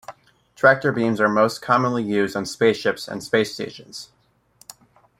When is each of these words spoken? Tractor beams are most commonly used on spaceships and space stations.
Tractor 0.55 0.91
beams 0.91 1.21
are 1.21 1.29
most 1.29 1.61
commonly 1.61 2.01
used 2.01 2.35
on 2.35 2.47
spaceships 2.47 3.07
and 3.07 3.23
space 3.23 3.53
stations. 3.53 4.09